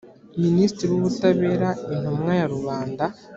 minisitiri 0.43 0.89
w 0.91 0.97
ubutabera 0.99 1.69
intumwa 1.93 2.31
ya 2.39 2.45
rubanda 2.53 3.05